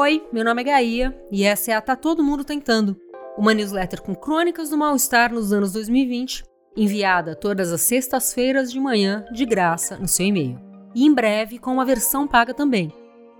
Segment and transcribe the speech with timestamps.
[0.00, 2.96] Oi, meu nome é Gaia e essa é a Tá Todo Mundo Tentando,
[3.36, 6.44] uma newsletter com crônicas do mal-estar nos anos 2020,
[6.76, 10.56] enviada todas as sextas-feiras de manhã de graça no seu e-mail.
[10.94, 12.92] E em breve com uma versão paga também.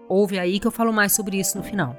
[0.09, 1.97] Ouve aí que eu falo mais sobre isso no final.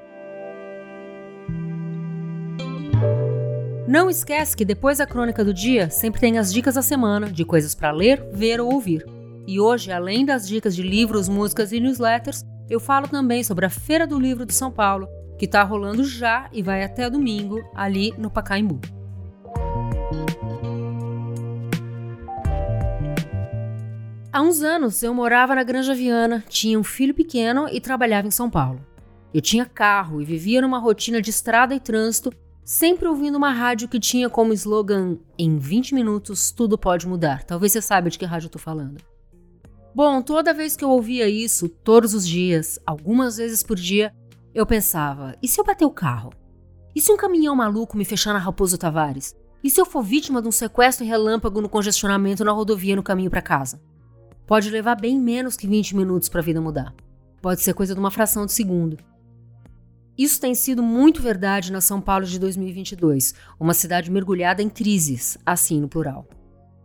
[3.88, 7.46] Não esquece que depois da crônica do dia sempre tem as dicas da semana de
[7.46, 9.06] coisas para ler, ver ou ouvir.
[9.48, 13.70] E hoje, além das dicas de livros, músicas e newsletters, eu falo também sobre a
[13.70, 18.14] Feira do Livro de São Paulo, que está rolando já e vai até domingo ali
[18.18, 18.80] no Pacaembu.
[24.32, 28.32] Há uns anos eu morava na Granja Viana, tinha um filho pequeno e trabalhava em
[28.32, 28.80] São Paulo.
[29.34, 32.32] Eu tinha carro e vivia numa rotina de estrada e trânsito,
[32.64, 37.44] sempre ouvindo uma rádio que tinha como slogan: Em 20 minutos tudo pode mudar.
[37.44, 38.98] Talvez você saiba de que rádio eu tô falando.
[39.94, 44.14] Bom, toda vez que eu ouvia isso, todos os dias, algumas vezes por dia,
[44.54, 46.32] eu pensava: e se eu bater o carro?
[46.96, 49.36] E se um caminhão maluco me fechar na Raposo Tavares?
[49.64, 53.30] E se eu for vítima de um sequestro relâmpago no congestionamento na rodovia no caminho
[53.30, 53.82] para casa?
[54.48, 56.94] Pode levar bem menos que 20 minutos para a vida mudar.
[57.42, 58.98] Pode ser coisa de uma fração de segundo.
[60.18, 65.38] Isso tem sido muito verdade na São Paulo de 2022, uma cidade mergulhada em crises,
[65.46, 66.28] assim no plural.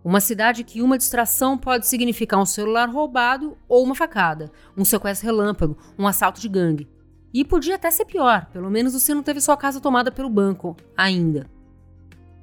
[0.05, 5.27] Uma cidade que uma distração pode significar um celular roubado ou uma facada, um sequestro
[5.27, 6.87] relâmpago, um assalto de gangue.
[7.33, 10.77] E podia até ser pior, pelo menos você não teve sua casa tomada pelo banco,
[10.95, 11.51] ainda.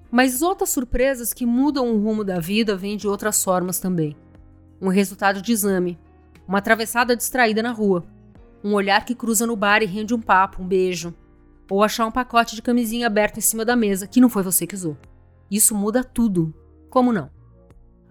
[0.09, 4.17] Mas outras surpresas que mudam o rumo da vida vêm de outras formas também.
[4.81, 5.99] Um resultado de exame,
[6.47, 8.03] uma atravessada distraída na rua,
[8.63, 11.13] um olhar que cruza no bar e rende um papo, um beijo,
[11.69, 14.65] ou achar um pacote de camisinha aberto em cima da mesa que não foi você
[14.65, 14.97] que usou.
[15.49, 16.53] Isso muda tudo.
[16.89, 17.29] Como não?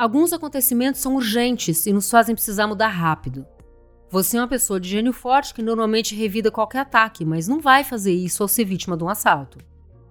[0.00, 3.46] Alguns acontecimentos são urgentes e nos fazem precisar mudar rápido.
[4.10, 7.84] Você é uma pessoa de gênio forte que normalmente revida qualquer ataque, mas não vai
[7.84, 9.58] fazer isso ao ser vítima de um assalto.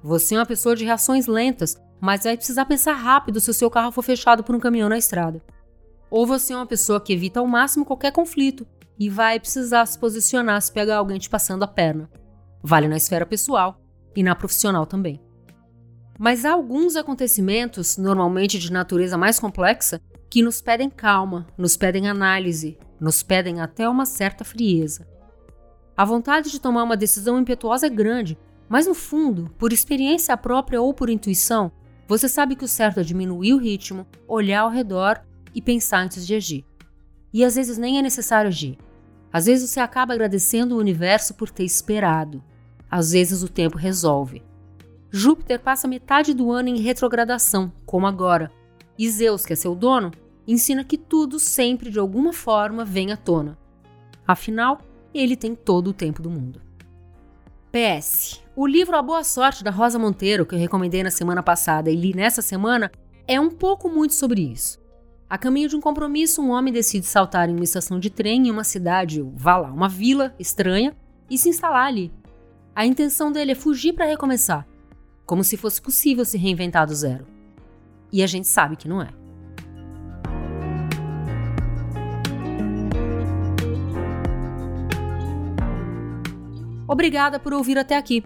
[0.04, 3.68] Você é uma pessoa de reações lentas, mas vai precisar pensar rápido se o seu
[3.68, 5.42] carro for fechado por um caminhão na estrada.
[6.12, 8.68] Ou você é uma pessoa que evita ao máximo qualquer conflito
[9.00, 12.08] e vai precisar se posicionar se pegar alguém te passando a perna.
[12.62, 13.82] Vale na esfera pessoal
[14.16, 15.20] e na profissional também.
[16.20, 22.10] Mas há alguns acontecimentos, normalmente de natureza mais complexa, que nos pedem calma, nos pedem
[22.10, 25.08] análise, nos pedem até uma certa frieza.
[25.96, 28.38] A vontade de tomar uma decisão impetuosa é grande,
[28.68, 31.72] mas no fundo, por experiência própria ou por intuição,
[32.06, 35.22] você sabe que o certo é diminuir o ritmo, olhar ao redor
[35.56, 36.66] e pensar antes de agir.
[37.32, 38.78] E às vezes nem é necessário agir.
[39.32, 42.44] Às vezes você acaba agradecendo o universo por ter esperado.
[42.92, 44.49] Às vezes o tempo resolve.
[45.12, 48.52] Júpiter passa metade do ano em retrogradação, como agora.
[48.98, 50.12] E Zeus, que é seu dono,
[50.48, 53.58] ensina que tudo sempre de alguma forma vem à tona.
[54.28, 54.80] Afinal,
[55.14, 56.62] ele tem todo o tempo do mundo.
[57.72, 58.44] PS.
[58.56, 61.96] O livro A Boa Sorte da Rosa Monteiro, que eu recomendei na semana passada e
[61.96, 62.92] li nessa semana,
[63.28, 64.80] é um pouco muito sobre isso.
[65.30, 68.52] A caminho de um compromisso, um homem decide saltar em uma estação de trem em
[68.52, 70.96] uma cidade, vá lá, uma vila estranha,
[71.30, 72.12] e se instalar ali.
[72.76, 74.68] A intenção dele é fugir para recomeçar,
[75.30, 77.28] como se fosse possível se reinventar do zero.
[78.12, 79.10] E a gente sabe que não é.
[86.88, 88.24] Obrigada por ouvir até aqui.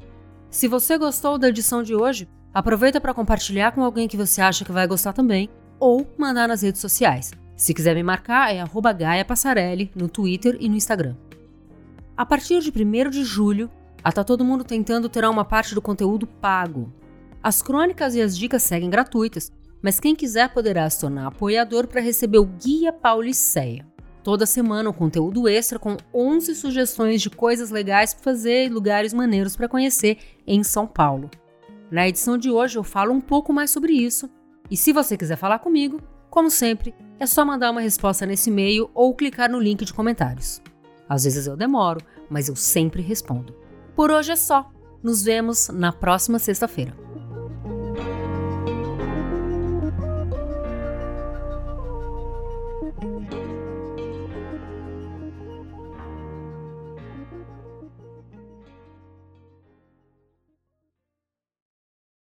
[0.49, 4.63] Se você gostou da edição de hoje, aproveita para compartilhar com alguém que você acha
[4.63, 7.33] que vai gostar também, ou mandar nas redes sociais.
[7.57, 8.63] Se quiser me marcar, é
[8.97, 11.17] Gaia Passarelli no Twitter e no Instagram.
[12.15, 13.69] A partir de 1 de julho,
[14.03, 16.91] a Tá Todo Mundo Tentando terá uma parte do conteúdo pago.
[17.41, 19.49] As crônicas e as dicas seguem gratuitas,
[19.81, 23.85] mas quem quiser poderá se tornar apoiador para receber o Guia Pauliceia.
[24.21, 29.13] Toda semana um conteúdo extra com 11 sugestões de coisas legais para fazer e lugares
[29.13, 31.29] maneiros para conhecer em São Paulo.
[31.89, 34.29] Na edição de hoje eu falo um pouco mais sobre isso,
[34.69, 38.89] e se você quiser falar comigo, como sempre, é só mandar uma resposta nesse e-mail
[38.93, 40.61] ou clicar no link de comentários.
[41.07, 43.62] Às vezes eu demoro, mas eu sempre respondo.
[43.95, 44.69] Por hoje é só.
[45.04, 47.02] Nos vemos na próxima sexta-feira.